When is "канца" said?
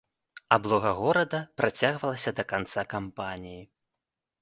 2.55-2.89